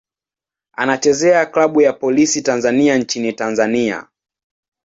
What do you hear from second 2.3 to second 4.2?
Tanzania nchini Tanzania.